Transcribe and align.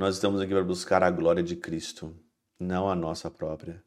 Nós 0.00 0.14
estamos 0.14 0.40
aqui 0.40 0.54
para 0.54 0.64
buscar 0.64 1.02
a 1.02 1.10
glória 1.10 1.42
de 1.42 1.54
Cristo, 1.54 2.16
não 2.58 2.88
a 2.88 2.94
nossa 2.94 3.30
própria. 3.30 3.84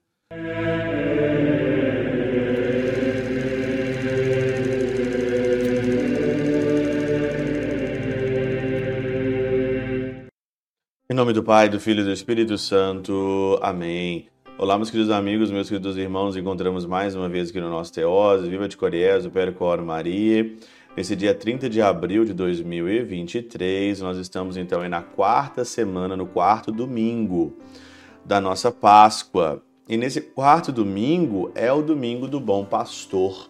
Em 11.09 11.15
nome 11.15 11.33
do 11.33 11.41
Pai, 11.41 11.67
do 11.67 11.79
Filho 11.79 12.01
e 12.01 12.03
do 12.03 12.11
Espírito 12.11 12.59
Santo. 12.59 13.57
Amém. 13.59 14.27
Olá, 14.55 14.77
meus 14.77 14.91
queridos 14.91 15.09
amigos, 15.11 15.49
meus 15.49 15.67
queridos 15.67 15.97
irmãos, 15.97 16.37
encontramos 16.37 16.85
mais 16.85 17.15
uma 17.15 17.27
vez 17.27 17.49
aqui 17.49 17.59
no 17.59 17.71
nosso 17.71 17.91
Teose, 17.91 18.47
Viva 18.47 18.67
de 18.67 18.77
Coriés, 18.77 19.25
o 19.25 19.31
Percor 19.31 19.81
Maria. 19.81 20.55
Nesse 20.95 21.15
dia 21.15 21.33
30 21.33 21.67
de 21.71 21.81
abril 21.81 22.23
de 22.23 22.33
2023, 22.33 23.99
nós 24.01 24.15
estamos 24.17 24.57
então 24.57 24.81
aí 24.81 24.89
na 24.89 25.01
quarta 25.01 25.65
semana, 25.65 26.15
no 26.15 26.27
quarto 26.27 26.71
domingo 26.71 27.57
da 28.23 28.39
nossa 28.39 28.71
Páscoa. 28.71 29.63
E 29.89 29.97
nesse 29.97 30.21
quarto 30.21 30.71
domingo 30.71 31.51
é 31.55 31.73
o 31.73 31.81
domingo 31.81 32.27
do 32.27 32.39
Bom 32.39 32.63
Pastor, 32.63 33.49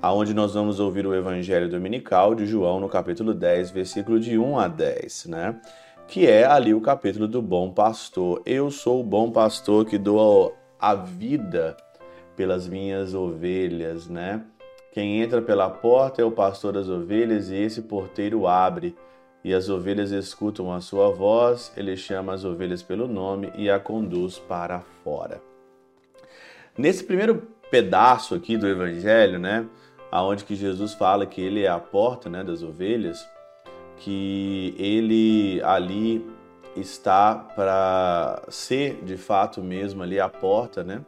aonde 0.00 0.32
nós 0.32 0.54
vamos 0.54 0.78
ouvir 0.78 1.04
o 1.04 1.12
Evangelho 1.12 1.68
Dominical 1.68 2.32
de 2.32 2.46
João 2.46 2.78
no 2.78 2.88
capítulo 2.88 3.34
10, 3.34 3.72
versículo 3.72 4.20
de 4.20 4.38
1 4.38 4.58
a 4.58 4.68
10, 4.68 5.26
né? 5.26 5.60
que 6.06 6.26
é 6.26 6.46
ali 6.46 6.72
o 6.72 6.80
capítulo 6.80 7.28
do 7.28 7.42
bom 7.42 7.70
pastor. 7.70 8.40
Eu 8.46 8.70
sou 8.70 9.00
o 9.00 9.04
bom 9.04 9.30
pastor 9.30 9.84
que 9.84 9.98
dou 9.98 10.56
a 10.80 10.94
vida 10.94 11.76
pelas 12.34 12.66
minhas 12.66 13.14
ovelhas, 13.14 14.08
né? 14.08 14.42
Quem 14.98 15.22
entra 15.22 15.40
pela 15.40 15.70
porta 15.70 16.20
é 16.20 16.24
o 16.24 16.30
pastor 16.32 16.72
das 16.72 16.88
ovelhas 16.88 17.50
e 17.50 17.54
esse 17.54 17.82
porteiro 17.82 18.48
abre. 18.48 18.96
E 19.44 19.54
as 19.54 19.68
ovelhas 19.68 20.10
escutam 20.10 20.72
a 20.72 20.80
sua 20.80 21.08
voz, 21.08 21.72
ele 21.76 21.96
chama 21.96 22.34
as 22.34 22.44
ovelhas 22.44 22.82
pelo 22.82 23.06
nome 23.06 23.52
e 23.54 23.70
a 23.70 23.78
conduz 23.78 24.40
para 24.40 24.80
fora. 25.04 25.40
Nesse 26.76 27.04
primeiro 27.04 27.46
pedaço 27.70 28.34
aqui 28.34 28.56
do 28.56 28.66
evangelho, 28.66 29.38
né, 29.38 29.68
aonde 30.10 30.42
que 30.42 30.56
Jesus 30.56 30.94
fala 30.94 31.24
que 31.26 31.40
ele 31.40 31.62
é 31.62 31.68
a 31.68 31.78
porta, 31.78 32.28
né, 32.28 32.42
das 32.42 32.64
ovelhas, 32.64 33.24
que 33.98 34.74
ele 34.76 35.62
ali 35.62 36.28
está 36.74 37.36
para 37.36 38.42
ser 38.48 39.00
de 39.04 39.16
fato 39.16 39.62
mesmo 39.62 40.02
ali 40.02 40.18
a 40.18 40.28
porta, 40.28 40.82
né? 40.82 41.02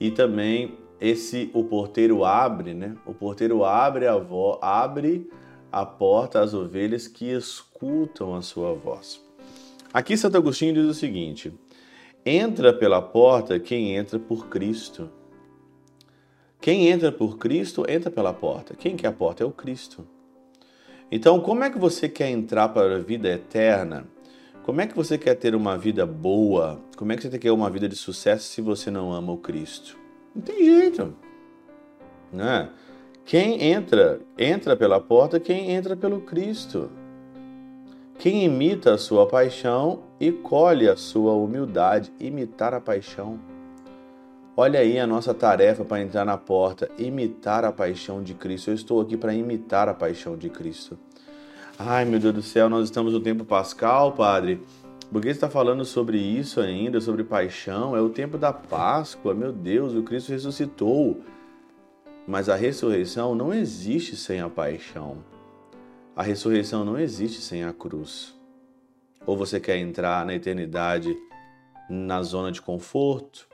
E 0.00 0.10
também 0.10 0.76
esse 1.00 1.50
o 1.52 1.64
porteiro 1.64 2.24
abre, 2.24 2.74
né? 2.74 2.96
O 3.04 3.12
porteiro 3.12 3.64
abre 3.64 4.06
a 4.06 4.16
voz, 4.16 4.58
abre 4.62 5.28
a 5.70 5.84
porta 5.84 6.40
às 6.40 6.54
ovelhas 6.54 7.06
que 7.06 7.26
escutam 7.30 8.34
a 8.34 8.42
sua 8.42 8.72
voz. 8.74 9.20
Aqui 9.92 10.16
Santo 10.16 10.36
Agostinho 10.36 10.74
diz 10.74 10.86
o 10.86 10.94
seguinte: 10.94 11.52
entra 12.24 12.72
pela 12.72 13.02
porta 13.02 13.58
quem 13.60 13.94
entra 13.94 14.18
por 14.18 14.48
Cristo. 14.48 15.10
Quem 16.60 16.88
entra 16.88 17.12
por 17.12 17.38
Cristo 17.38 17.84
entra 17.88 18.10
pela 18.10 18.32
porta. 18.32 18.74
Quem 18.74 18.96
que 18.96 19.06
é 19.06 19.08
a 19.08 19.12
porta? 19.12 19.44
É 19.44 19.46
o 19.46 19.52
Cristo. 19.52 20.06
Então, 21.10 21.38
como 21.38 21.62
é 21.62 21.70
que 21.70 21.78
você 21.78 22.08
quer 22.08 22.30
entrar 22.30 22.70
para 22.70 22.96
a 22.96 22.98
vida 22.98 23.28
eterna? 23.28 24.08
Como 24.64 24.80
é 24.80 24.86
que 24.86 24.96
você 24.96 25.16
quer 25.16 25.36
ter 25.36 25.54
uma 25.54 25.78
vida 25.78 26.04
boa? 26.04 26.80
Como 26.96 27.12
é 27.12 27.16
que 27.16 27.22
você 27.22 27.38
quer 27.38 27.52
uma 27.52 27.70
vida 27.70 27.88
de 27.88 27.94
sucesso 27.94 28.48
se 28.48 28.60
você 28.60 28.90
não 28.90 29.12
ama 29.12 29.32
o 29.32 29.36
Cristo? 29.36 30.05
Não 30.36 30.42
tem 30.42 30.62
jeito. 30.62 31.14
Né? 32.30 32.68
Quem 33.24 33.72
entra, 33.72 34.20
entra 34.36 34.76
pela 34.76 35.00
porta, 35.00 35.40
quem 35.40 35.70
entra 35.70 35.96
pelo 35.96 36.20
Cristo. 36.20 36.90
Quem 38.18 38.44
imita 38.44 38.94
a 38.94 38.98
sua 38.98 39.26
paixão 39.26 40.02
e 40.20 40.30
colhe 40.30 40.88
a 40.88 40.96
sua 40.96 41.32
humildade, 41.32 42.12
imitar 42.20 42.74
a 42.74 42.80
paixão. 42.80 43.38
Olha 44.54 44.80
aí 44.80 44.98
a 44.98 45.06
nossa 45.06 45.34
tarefa 45.34 45.84
para 45.84 46.02
entrar 46.02 46.24
na 46.24 46.36
porta, 46.36 46.90
imitar 46.98 47.64
a 47.64 47.72
paixão 47.72 48.22
de 48.22 48.34
Cristo. 48.34 48.70
Eu 48.70 48.74
estou 48.74 49.00
aqui 49.00 49.16
para 49.16 49.34
imitar 49.34 49.88
a 49.88 49.94
paixão 49.94 50.36
de 50.36 50.48
Cristo. 50.50 50.98
Ai, 51.78 52.04
meu 52.04 52.18
Deus 52.18 52.34
do 52.34 52.42
céu, 52.42 52.68
nós 52.68 52.84
estamos 52.84 53.12
no 53.12 53.20
tempo 53.20 53.44
pascal, 53.44 54.12
Padre. 54.12 54.62
Por 55.10 55.22
que 55.22 55.28
você 55.28 55.32
está 55.32 55.48
falando 55.48 55.84
sobre 55.84 56.18
isso 56.18 56.60
ainda, 56.60 57.00
sobre 57.00 57.22
paixão? 57.22 57.96
É 57.96 58.00
o 58.00 58.10
tempo 58.10 58.36
da 58.36 58.52
Páscoa, 58.52 59.32
meu 59.34 59.52
Deus, 59.52 59.94
o 59.94 60.02
Cristo 60.02 60.32
ressuscitou. 60.32 61.20
Mas 62.26 62.48
a 62.48 62.56
ressurreição 62.56 63.34
não 63.34 63.54
existe 63.54 64.16
sem 64.16 64.40
a 64.40 64.48
paixão. 64.48 65.18
A 66.14 66.22
ressurreição 66.22 66.84
não 66.84 66.98
existe 66.98 67.40
sem 67.40 67.62
a 67.62 67.72
cruz. 67.72 68.34
Ou 69.24 69.36
você 69.36 69.60
quer 69.60 69.76
entrar 69.76 70.26
na 70.26 70.34
eternidade 70.34 71.16
na 71.88 72.20
zona 72.22 72.50
de 72.50 72.60
conforto, 72.60 73.48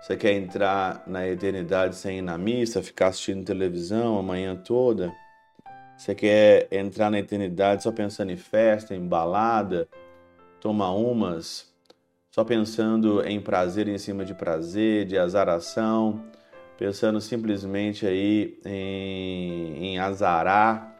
você 0.00 0.16
quer 0.16 0.32
entrar 0.32 1.02
na 1.06 1.26
eternidade 1.26 1.96
sem 1.96 2.18
ir 2.18 2.22
na 2.22 2.38
missa, 2.38 2.82
ficar 2.82 3.08
assistindo 3.08 3.44
televisão 3.44 4.18
a 4.18 4.22
manhã 4.22 4.54
toda? 4.54 5.12
Você 5.96 6.14
quer 6.14 6.68
entrar 6.70 7.10
na 7.10 7.18
eternidade 7.18 7.82
só 7.82 7.90
pensando 7.90 8.30
em 8.30 8.36
festa, 8.36 8.94
em 8.94 9.06
balada, 9.06 9.88
tomar 10.60 10.92
umas, 10.92 11.72
só 12.30 12.44
pensando 12.44 13.26
em 13.26 13.40
prazer 13.40 13.88
em 13.88 13.98
cima 13.98 14.24
de 14.24 14.34
prazer, 14.34 15.06
de 15.06 15.18
azaração, 15.18 16.24
pensando 16.76 17.20
simplesmente 17.20 18.06
aí 18.06 18.58
em, 18.64 19.86
em 19.86 19.98
azarar, 19.98 20.94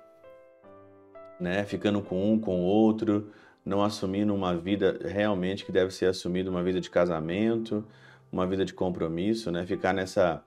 né? 1.39 1.65
ficando 1.65 2.03
com 2.03 2.33
um, 2.33 2.39
com 2.39 2.61
outro, 2.63 3.31
não 3.65 3.83
assumindo 3.83 4.35
uma 4.35 4.57
vida 4.57 4.99
realmente 5.05 5.65
que 5.65 5.71
deve 5.71 5.93
ser 5.93 6.07
assumida, 6.07 6.51
uma 6.51 6.63
vida 6.63 6.81
de 6.81 6.91
casamento, 6.91 7.85
uma 8.33 8.47
vida 8.47 8.65
de 8.65 8.73
compromisso, 8.73 9.51
né? 9.51 9.67
Ficar 9.67 9.93
nessa 9.93 10.43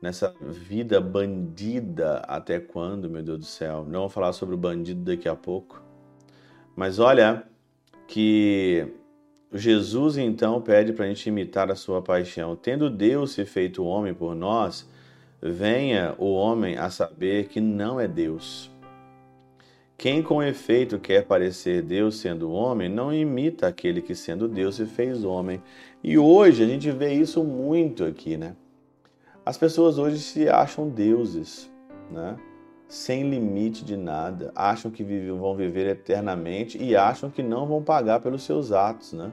nessa 0.00 0.34
vida 0.42 1.00
bandida 1.00 2.18
até 2.28 2.60
quando, 2.60 3.08
meu 3.08 3.22
Deus 3.22 3.38
do 3.38 3.44
céu? 3.46 3.86
Não 3.88 4.00
vou 4.00 4.08
falar 4.10 4.34
sobre 4.34 4.54
o 4.54 4.58
bandido 4.58 5.02
daqui 5.02 5.26
a 5.26 5.34
pouco. 5.34 5.82
Mas 6.76 6.98
olha 6.98 7.48
que 8.06 8.86
Jesus 9.52 10.16
então 10.16 10.60
pede 10.60 10.92
para 10.92 11.04
a 11.04 11.08
gente 11.08 11.28
imitar 11.28 11.70
a 11.70 11.76
sua 11.76 12.02
paixão. 12.02 12.56
Tendo 12.56 12.90
Deus 12.90 13.32
se 13.32 13.44
feito 13.44 13.84
homem 13.84 14.12
por 14.12 14.34
nós, 14.34 14.88
venha 15.40 16.14
o 16.18 16.32
homem 16.34 16.76
a 16.76 16.90
saber 16.90 17.48
que 17.48 17.60
não 17.60 18.00
é 18.00 18.08
Deus. 18.08 18.70
Quem 19.96 20.22
com 20.22 20.42
efeito 20.42 20.98
quer 20.98 21.24
parecer 21.24 21.82
Deus 21.82 22.16
sendo 22.16 22.50
homem, 22.50 22.88
não 22.88 23.14
imita 23.14 23.68
aquele 23.68 24.02
que 24.02 24.14
sendo 24.14 24.48
Deus 24.48 24.74
se 24.74 24.86
fez 24.86 25.24
homem. 25.24 25.62
E 26.02 26.18
hoje 26.18 26.64
a 26.64 26.66
gente 26.66 26.90
vê 26.90 27.14
isso 27.14 27.44
muito 27.44 28.04
aqui, 28.04 28.36
né? 28.36 28.56
As 29.46 29.56
pessoas 29.56 29.96
hoje 29.96 30.18
se 30.18 30.48
acham 30.48 30.88
deuses, 30.88 31.70
né? 32.10 32.36
Sem 32.88 33.28
limite 33.28 33.84
de 33.84 33.96
nada, 33.96 34.52
acham 34.54 34.90
que 34.90 35.02
vão 35.02 35.56
viver 35.56 35.86
eternamente 35.86 36.82
e 36.82 36.94
acham 36.94 37.30
que 37.30 37.42
não 37.42 37.66
vão 37.66 37.82
pagar 37.82 38.20
pelos 38.20 38.42
seus 38.42 38.72
atos, 38.72 39.12
né? 39.12 39.32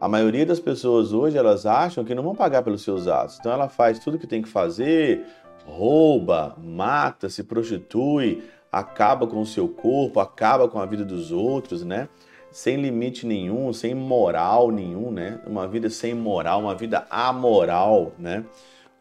A 0.00 0.08
maioria 0.08 0.44
das 0.44 0.60
pessoas 0.60 1.12
hoje 1.12 1.38
elas 1.38 1.64
acham 1.64 2.04
que 2.04 2.14
não 2.14 2.22
vão 2.22 2.34
pagar 2.34 2.62
pelos 2.62 2.82
seus 2.82 3.06
atos. 3.06 3.38
Então 3.38 3.52
ela 3.52 3.68
faz 3.68 3.98
tudo 3.98 4.18
que 4.18 4.26
tem 4.26 4.42
que 4.42 4.48
fazer, 4.48 5.24
rouba, 5.64 6.56
mata, 6.62 7.28
se 7.28 7.44
prostitui, 7.44 8.42
acaba 8.70 9.26
com 9.26 9.40
o 9.40 9.46
seu 9.46 9.68
corpo, 9.68 10.20
acaba 10.20 10.68
com 10.68 10.80
a 10.80 10.86
vida 10.86 11.04
dos 11.04 11.30
outros, 11.30 11.84
né? 11.84 12.08
sem 12.52 12.76
limite 12.76 13.26
nenhum, 13.26 13.72
sem 13.72 13.94
moral 13.94 14.70
nenhum, 14.70 15.10
né? 15.10 15.40
Uma 15.46 15.66
vida 15.66 15.88
sem 15.88 16.14
moral, 16.14 16.60
uma 16.60 16.74
vida 16.74 17.06
amoral, 17.10 18.12
né? 18.18 18.44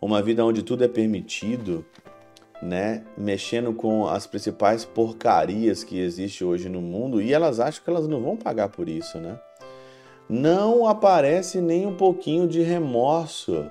Uma 0.01 0.21
vida 0.21 0.43
onde 0.43 0.63
tudo 0.63 0.85
é 0.85 0.87
permitido, 0.87 1.85
né? 2.61 3.03
Mexendo 3.17 3.73
com 3.73 4.07
as 4.07 4.27
principais 4.27 4.85
porcarias 4.85 5.83
que 5.83 5.99
existe 5.99 6.43
hoje 6.43 6.69
no 6.69 6.81
mundo 6.81 7.21
e 7.21 7.33
elas 7.33 7.59
acham 7.59 7.83
que 7.83 7.89
elas 7.89 8.07
não 8.07 8.21
vão 8.21 8.37
pagar 8.37 8.69
por 8.69 8.87
isso, 8.87 9.17
né? 9.17 9.39
Não 10.29 10.87
aparece 10.87 11.59
nem 11.59 11.85
um 11.85 11.95
pouquinho 11.95 12.47
de 12.47 12.61
remorso. 12.61 13.65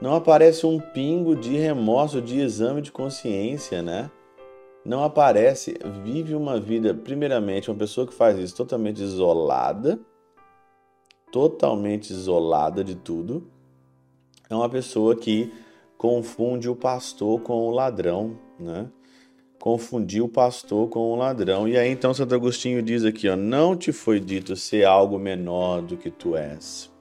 Não 0.00 0.14
aparece 0.14 0.66
um 0.66 0.78
pingo 0.78 1.34
de 1.34 1.56
remorso, 1.56 2.20
de 2.20 2.38
exame 2.40 2.82
de 2.82 2.92
consciência, 2.92 3.82
né? 3.82 4.10
não 4.84 5.02
aparece, 5.02 5.78
vive 6.02 6.34
uma 6.34 6.60
vida, 6.60 6.92
primeiramente, 6.92 7.70
uma 7.70 7.78
pessoa 7.78 8.06
que 8.06 8.12
faz 8.12 8.38
isso 8.38 8.54
totalmente 8.54 9.02
isolada, 9.02 9.98
totalmente 11.32 12.10
isolada 12.10 12.84
de 12.84 12.94
tudo, 12.94 13.48
é 14.48 14.54
uma 14.54 14.68
pessoa 14.68 15.16
que 15.16 15.50
confunde 16.04 16.68
o 16.68 16.76
pastor 16.76 17.40
com 17.40 17.66
o 17.66 17.70
ladrão, 17.70 18.38
né? 18.60 18.90
Confundiu 19.58 20.26
o 20.26 20.28
pastor 20.28 20.90
com 20.90 20.98
o 20.98 21.16
ladrão. 21.16 21.66
E 21.66 21.78
aí 21.78 21.88
então 21.88 22.12
Santo 22.12 22.34
Agostinho 22.34 22.82
diz 22.82 23.06
aqui, 23.06 23.26
ó, 23.26 23.34
não 23.34 23.74
te 23.74 23.90
foi 23.90 24.20
dito 24.20 24.54
ser 24.54 24.84
algo 24.84 25.18
menor 25.18 25.80
do 25.80 25.96
que 25.96 26.10
tu 26.10 26.36
és, 26.36 26.92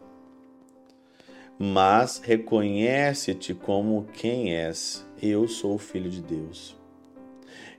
mas 1.59 2.21
reconhece-te 2.23 3.53
como 3.53 4.07
quem 4.13 4.55
és. 4.55 5.05
Eu 5.21 5.49
sou 5.49 5.75
o 5.75 5.77
filho 5.77 6.09
de 6.09 6.21
Deus. 6.21 6.73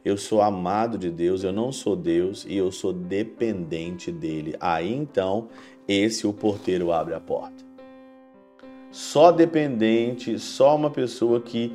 eu 0.04 0.18
sou 0.18 0.42
amado 0.42 0.98
de 0.98 1.10
Deus, 1.10 1.42
eu 1.42 1.54
não 1.54 1.72
sou 1.72 1.96
Deus 1.96 2.44
e 2.46 2.54
eu 2.54 2.70
sou 2.70 2.92
dependente 2.92 4.12
dele. 4.12 4.54
Aí 4.60 4.92
então, 4.92 5.48
esse 5.88 6.26
o 6.26 6.34
porteiro 6.34 6.92
abre 6.92 7.14
a 7.14 7.20
porta. 7.20 7.63
Só 8.94 9.32
dependente, 9.32 10.38
só 10.38 10.76
uma 10.76 10.88
pessoa 10.88 11.40
que 11.40 11.74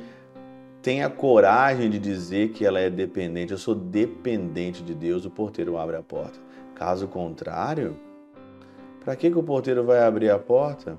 tem 0.80 1.02
a 1.02 1.10
coragem 1.10 1.90
de 1.90 1.98
dizer 1.98 2.52
que 2.52 2.64
ela 2.64 2.80
é 2.80 2.88
dependente, 2.88 3.52
eu 3.52 3.58
sou 3.58 3.74
dependente 3.74 4.82
de 4.82 4.94
Deus, 4.94 5.26
o 5.26 5.30
porteiro 5.30 5.76
abre 5.76 5.96
a 5.96 6.02
porta. 6.02 6.38
Caso 6.74 7.06
contrário, 7.06 7.94
para 9.04 9.14
que, 9.16 9.30
que 9.30 9.38
o 9.38 9.42
porteiro 9.42 9.84
vai 9.84 10.02
abrir 10.02 10.30
a 10.30 10.38
porta? 10.38 10.96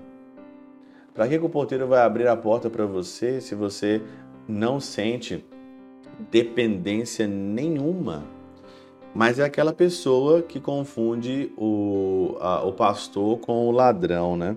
Para 1.12 1.28
que, 1.28 1.40
que 1.40 1.46
o 1.46 1.50
porteiro 1.50 1.88
vai 1.88 2.04
abrir 2.04 2.28
a 2.28 2.38
porta 2.38 2.70
para 2.70 2.86
você 2.86 3.42
se 3.42 3.56
você 3.56 4.00
não 4.48 4.80
sente 4.80 5.44
dependência 6.30 7.26
nenhuma? 7.28 8.24
Mas 9.12 9.40
é 9.40 9.44
aquela 9.44 9.74
pessoa 9.74 10.44
que 10.44 10.60
confunde 10.60 11.52
o, 11.58 12.38
a, 12.40 12.64
o 12.64 12.74
pastor 12.74 13.40
com 13.40 13.68
o 13.68 13.72
ladrão, 13.72 14.38
né? 14.38 14.56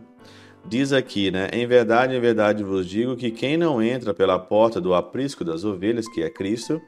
Diz 0.66 0.92
aqui, 0.92 1.30
né? 1.30 1.50
Em 1.52 1.66
verdade, 1.66 2.14
em 2.14 2.20
verdade 2.20 2.64
vos 2.64 2.88
digo 2.88 3.16
que 3.16 3.30
quem 3.30 3.56
não 3.56 3.82
entra 3.82 4.14
pela 4.14 4.38
porta 4.38 4.80
do 4.80 4.94
aprisco 4.94 5.44
das 5.44 5.62
ovelhas, 5.62 6.08
que 6.08 6.22
é 6.22 6.30
Cristo, 6.30 6.80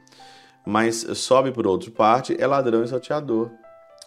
mas 0.65 1.05
sobe 1.13 1.51
por 1.51 1.67
outra 1.67 1.91
parte, 1.91 2.35
é 2.39 2.47
ladrão 2.47 2.83
e 2.83 2.87
salteador. 2.87 3.51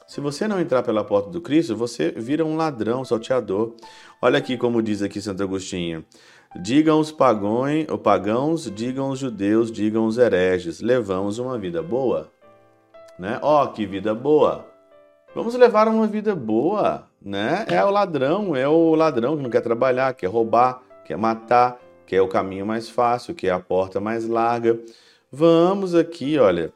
Se 0.08 0.20
você 0.20 0.49
não 0.49 0.61
entrar 0.61 0.82
pela 0.82 1.05
porta 1.05 1.31
do 1.31 1.40
Cristo, 1.40 1.76
você 1.76 2.11
vira 2.11 2.44
um 2.44 2.56
ladrão, 2.56 3.05
salteador. 3.05 3.76
Olha 4.20 4.38
aqui 4.38 4.56
como 4.56 4.82
diz 4.82 5.02
aqui 5.02 5.20
Santo 5.20 5.43
Agostinho. 5.43 6.05
Digam 6.61 6.99
os 6.99 7.12
pagões, 7.12 7.87
os 7.88 8.00
pagãos, 8.00 8.69
digam 8.75 9.11
os 9.11 9.20
judeus, 9.20 9.70
digam 9.70 10.05
os 10.05 10.19
hereges, 10.19 10.81
levamos 10.81 11.38
uma 11.38 11.56
vida 11.56 11.81
boa. 11.81 12.28
Né? 13.16 13.38
Ó, 13.40 13.62
oh, 13.62 13.69
que 13.69 13.87
vida 13.87 14.12
boa! 14.12 14.69
Vamos 15.32 15.55
levar 15.55 15.87
uma 15.87 16.09
vida 16.09 16.35
boa, 16.35 17.06
né? 17.23 17.65
É 17.69 17.85
o 17.85 17.91
ladrão, 17.91 18.56
é 18.56 18.67
o 18.67 18.97
ladrão 18.97 19.37
que 19.37 19.43
não 19.44 19.50
quer 19.50 19.61
trabalhar, 19.61 20.12
quer 20.15 20.27
roubar, 20.27 20.82
quer 21.05 21.17
matar, 21.17 21.81
quer 22.05 22.21
o 22.21 22.27
caminho 22.27 22.67
mais 22.67 22.91
fácil, 22.91 23.32
quer 23.32 23.50
a 23.50 23.61
porta 23.61 24.00
mais 24.00 24.27
larga. 24.27 24.81
Vamos 25.31 25.94
aqui, 25.94 26.37
olha, 26.37 26.73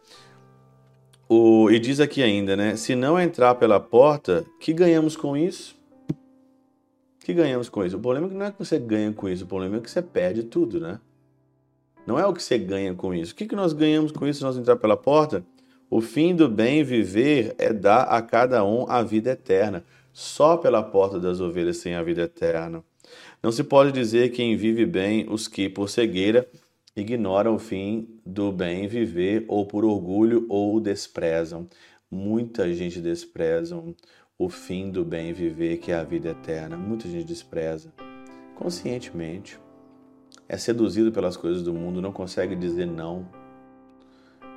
o, 1.29 1.69
e 1.69 1.81
diz 1.81 1.99
aqui 1.99 2.23
ainda, 2.23 2.55
né? 2.55 2.77
Se 2.77 2.95
não 2.95 3.19
entrar 3.19 3.57
pela 3.57 3.81
porta, 3.81 4.45
que 4.61 4.73
ganhamos 4.73 5.17
com 5.17 5.37
isso? 5.37 5.75
Que 7.19 7.35
ganhamos 7.35 7.69
com 7.69 7.85
isso? 7.85 7.97
O 7.97 8.01
problema 8.01 8.29
é 8.29 8.31
não 8.31 8.47
é 8.47 8.53
que 8.53 8.59
você 8.59 8.79
ganha 8.79 9.13
com 9.13 9.29
isso, 9.29 9.45
o 9.45 9.49
problema 9.49 9.79
é 9.79 9.81
que 9.81 9.91
você 9.91 10.01
perde 10.01 10.45
tudo, 10.45 10.79
né? 10.79 11.01
Não 12.07 12.21
é 12.21 12.25
o 12.25 12.33
que 12.33 12.43
você 12.43 12.57
ganha 12.57 12.95
com 12.95 13.13
isso. 13.13 13.33
O 13.33 13.35
que, 13.35 13.47
que 13.47 13.57
nós 13.57 13.73
ganhamos 13.73 14.13
com 14.13 14.29
isso 14.29 14.39
se 14.39 14.45
nós 14.45 14.57
entrar 14.57 14.77
pela 14.77 14.97
porta? 14.97 15.45
O 15.91 16.01
fim 16.01 16.35
do 16.35 16.49
bem 16.49 16.83
viver 16.83 17.55
é 17.59 17.73
dar 17.73 18.03
a 18.03 18.21
cada 18.21 18.65
um 18.65 18.89
a 18.89 19.03
vida 19.03 19.31
eterna. 19.31 19.85
Só 20.13 20.57
pela 20.57 20.83
porta 20.83 21.19
das 21.19 21.41
ovelhas 21.41 21.81
tem 21.81 21.95
a 21.95 22.03
vida 22.03 22.23
eterna. 22.23 22.83
Não 23.43 23.53
se 23.53 23.63
pode 23.63 23.93
dizer 23.93 24.31
quem 24.31 24.57
vive 24.57 24.87
bem 24.87 25.27
os 25.29 25.47
que, 25.47 25.69
por 25.69 25.89
cegueira, 25.89 26.49
ignoram 26.97 27.55
o 27.55 27.59
fim 27.59 28.09
do 28.25 28.51
bem 28.51 28.87
viver 28.87 29.45
ou 29.49 29.67
por 29.67 29.85
orgulho 29.85 30.47
ou 30.49 30.77
o 30.77 30.81
desprezam. 30.81 31.67
Muita 32.11 32.73
gente 32.73 33.01
despreza 33.01 33.81
o 34.39 34.49
fim 34.49 34.91
do 34.91 35.05
bem 35.05 35.33
viver, 35.33 35.79
que 35.79 35.93
é 35.93 35.97
a 35.97 36.05
vida 36.05 36.31
eterna. 36.31 36.77
Muita 36.77 37.09
gente 37.09 37.25
despreza 37.25 37.93
conscientemente. 38.55 39.59
É 40.49 40.57
seduzido 40.57 41.11
pelas 41.11 41.37
coisas 41.37 41.63
do 41.63 41.73
mundo, 41.73 42.01
não 42.01 42.13
consegue 42.13 42.55
dizer 42.55 42.87
não. 42.87 43.27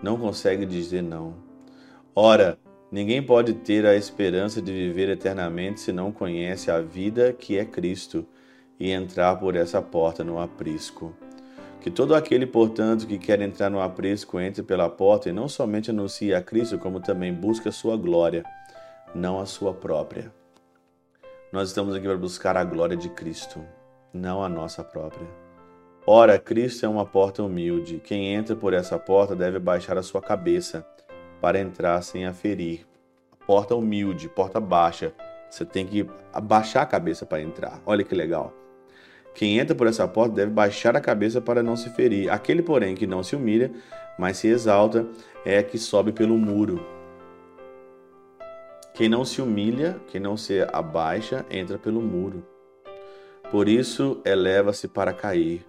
Não 0.02 0.18
consegue 0.18 0.66
dizer 0.66 1.02
não. 1.02 1.36
Ora, 2.16 2.58
ninguém 2.92 3.22
pode 3.22 3.54
ter 3.54 3.86
a 3.86 3.96
esperança 3.96 4.62
de 4.62 4.72
viver 4.72 5.10
eternamente 5.10 5.80
se 5.80 5.92
não 5.92 6.12
conhece 6.12 6.70
a 6.70 6.80
vida 6.82 7.34
que 7.34 7.58
é 7.58 7.66
Cristo 7.66 8.26
e 8.80 8.92
entrar 8.92 9.36
por 9.38 9.56
essa 9.56 9.82
porta 9.82 10.24
no 10.24 10.40
aprisco. 10.40 11.16
Que 11.82 11.90
todo 11.90 12.16
aquele, 12.16 12.46
portanto, 12.46 13.08
que 13.08 13.18
quer 13.18 13.42
entrar 13.42 13.70
no 13.70 13.82
aprisco 13.82 14.40
entre 14.40 14.62
pela 14.62 14.90
porta 14.90 15.30
e 15.30 15.34
não 15.34 15.48
somente 15.48 15.90
anuncie 15.90 16.34
a 16.34 16.42
Cristo, 16.42 16.78
como 16.78 17.00
também 17.00 17.34
busca 17.34 17.70
a 17.70 17.72
sua 17.72 17.96
glória, 17.96 18.44
não 19.16 19.40
a 19.40 19.46
sua 19.46 19.74
própria. 19.74 20.32
Nós 21.52 21.70
estamos 21.70 21.96
aqui 21.96 22.06
para 22.06 22.18
buscar 22.18 22.58
a 22.58 22.64
glória 22.64 22.98
de 22.98 23.10
Cristo, 23.10 23.64
não 24.14 24.44
a 24.44 24.50
nossa 24.50 24.84
própria. 24.84 25.47
Ora, 26.10 26.40
Cristo 26.40 26.86
é 26.86 26.90
uma 26.90 27.06
porta 27.06 27.44
humilde. 27.44 28.02
Quem 28.02 28.34
entra 28.34 28.56
por 28.56 28.74
essa 28.74 28.98
porta 28.98 29.36
deve 29.36 29.60
baixar 29.60 29.98
a 29.98 30.02
sua 30.02 30.22
cabeça 30.22 30.88
para 31.42 31.60
entrar 31.60 32.02
sem 32.02 32.26
a 32.26 32.34
ferir. 32.34 32.88
Porta 33.46 33.76
humilde, 33.76 34.30
porta 34.30 34.58
baixa. 34.58 35.12
Você 35.50 35.66
tem 35.66 35.86
que 35.86 36.08
abaixar 36.32 36.84
a 36.84 36.86
cabeça 36.86 37.26
para 37.26 37.42
entrar. 37.42 37.82
Olha 37.86 38.06
que 38.06 38.16
legal. 38.16 38.54
Quem 39.36 39.60
entra 39.60 39.76
por 39.76 39.86
essa 39.86 40.08
porta 40.08 40.34
deve 40.34 40.50
baixar 40.50 40.96
a 40.96 41.02
cabeça 41.02 41.42
para 41.42 41.62
não 41.62 41.76
se 41.76 41.90
ferir. 41.90 42.32
Aquele, 42.32 42.62
porém, 42.62 42.96
que 42.96 43.06
não 43.06 43.22
se 43.22 43.36
humilha, 43.36 43.70
mas 44.18 44.38
se 44.38 44.48
exalta, 44.48 45.06
é 45.44 45.62
que 45.62 45.78
sobe 45.78 46.14
pelo 46.14 46.38
muro. 46.38 46.88
Quem 48.94 49.10
não 49.10 49.26
se 49.26 49.42
humilha, 49.42 50.00
quem 50.08 50.22
não 50.22 50.38
se 50.38 50.66
abaixa, 50.72 51.46
entra 51.52 51.78
pelo 51.78 52.02
muro. 52.02 52.46
Por 53.52 53.68
isso, 53.68 54.22
eleva-se 54.24 54.88
para 54.88 55.12
cair. 55.12 55.66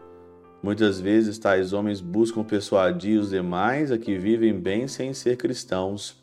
Muitas 0.63 1.01
vezes 1.01 1.39
tais 1.39 1.73
homens 1.73 2.01
buscam 2.01 2.43
persuadir 2.43 3.21
os 3.21 3.31
demais 3.31 3.93
a 3.93 3.99
que 3.99 4.19
vivem 4.19 4.53
bem 4.53 4.89
sem 4.89 5.15
ser 5.15 5.37
cristãos. 5.37 6.23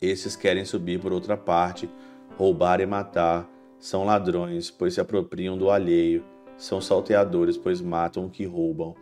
Esses 0.00 0.34
querem 0.34 0.64
subir 0.64 1.00
por 1.00 1.12
outra 1.12 1.36
parte, 1.36 1.88
roubar 2.36 2.80
e 2.80 2.86
matar, 2.86 3.48
são 3.78 4.04
ladrões, 4.04 4.70
pois 4.70 4.94
se 4.94 5.00
apropriam 5.00 5.58
do 5.58 5.70
alheio 5.70 6.24
são 6.60 6.78
salteadores, 6.78 7.56
pois 7.56 7.80
matam 7.80 8.26
o 8.26 8.30
que 8.30 8.44
roubam. 8.44 8.94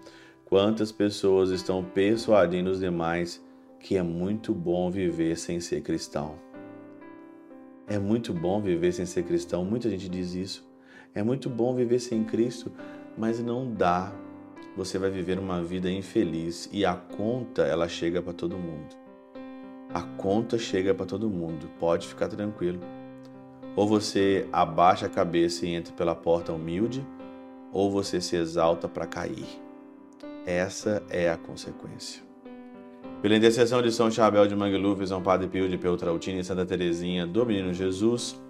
Quantas 0.44 0.92
pessoas 0.92 1.50
estão 1.50 1.84
persuadindo 1.84 2.70
os 2.70 2.78
demais 2.78 3.44
que 3.80 3.96
é 3.96 4.02
muito 4.02 4.54
bom 4.54 4.88
viver 4.90 5.36
sem 5.36 5.58
ser 5.58 5.82
cristão? 5.82 6.36
É 7.88 7.98
muito 7.98 8.32
bom 8.32 8.60
viver 8.60 8.92
sem 8.92 9.04
ser 9.04 9.24
cristão, 9.24 9.64
muita 9.64 9.90
gente 9.90 10.08
diz 10.08 10.34
isso. 10.34 10.68
É 11.12 11.22
muito 11.22 11.50
bom 11.50 11.74
viver 11.74 11.98
sem 11.98 12.22
Cristo, 12.22 12.70
mas 13.16 13.42
não 13.42 13.74
dá. 13.74 14.12
Você 14.78 14.96
vai 14.96 15.10
viver 15.10 15.40
uma 15.40 15.60
vida 15.60 15.90
infeliz 15.90 16.70
e 16.72 16.86
a 16.86 16.94
conta 16.94 17.62
ela 17.62 17.88
chega 17.88 18.22
para 18.22 18.32
todo 18.32 18.56
mundo. 18.56 18.94
A 19.92 20.02
conta 20.02 20.56
chega 20.56 20.94
para 20.94 21.04
todo 21.04 21.28
mundo, 21.28 21.68
pode 21.80 22.06
ficar 22.06 22.28
tranquilo. 22.28 22.78
Ou 23.74 23.88
você 23.88 24.46
abaixa 24.52 25.06
a 25.06 25.08
cabeça 25.08 25.66
e 25.66 25.70
entra 25.74 25.92
pela 25.94 26.14
porta 26.14 26.52
humilde, 26.52 27.04
ou 27.72 27.90
você 27.90 28.20
se 28.20 28.36
exalta 28.36 28.86
para 28.88 29.04
cair. 29.04 29.48
Essa 30.46 31.02
é 31.10 31.28
a 31.28 31.36
consequência. 31.36 32.22
Pela 33.20 33.34
intercessão 33.34 33.82
de 33.82 33.90
São 33.90 34.08
Chabel 34.08 34.46
de 34.46 34.54
Mangluf, 34.54 35.04
São 35.08 35.20
Padre 35.20 35.48
Pio 35.48 35.68
de 35.68 35.76
Peltrautina 35.76 36.38
e 36.38 36.44
Santa 36.44 36.64
Teresinha 36.64 37.26
do 37.26 37.44
Menino 37.44 37.74
Jesus, 37.74 38.40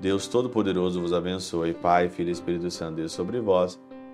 Deus 0.00 0.26
Todo-Poderoso 0.26 1.02
vos 1.02 1.12
abençoe, 1.12 1.74
Pai, 1.74 2.08
Filho 2.08 2.30
e 2.30 2.32
Espírito 2.32 2.70
Santo, 2.70 2.96
Deus 2.96 3.12
sobre 3.12 3.40
vós 3.40 3.78